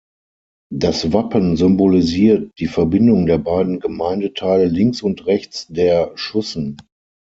[0.73, 6.77] Das Wappen symbolisiert die Verbindung der beiden Gemeindeteile links und rechts der Schussen.